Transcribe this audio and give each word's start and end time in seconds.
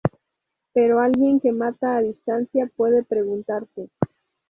Pero 0.73 0.99
alguien 0.99 1.39
que 1.39 1.51
mata 1.51 1.95
a 1.95 2.01
distancia 2.01 2.65
puede 2.75 3.03
preguntarse. 3.03 3.91